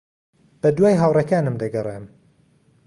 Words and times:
بەدوای 0.61 0.95
ھاوڕێکانم 1.01 1.55
دەگەڕێم. 1.63 2.05